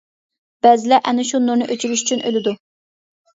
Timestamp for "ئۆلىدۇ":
2.25-2.55